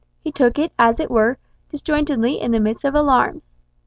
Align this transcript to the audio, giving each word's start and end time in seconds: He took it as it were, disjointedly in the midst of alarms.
He 0.23 0.31
took 0.31 0.57
it 0.57 0.73
as 0.79 0.99
it 0.99 1.11
were, 1.11 1.37
disjointedly 1.69 2.41
in 2.41 2.49
the 2.53 2.59
midst 2.59 2.83
of 2.85 2.95
alarms. 2.95 3.53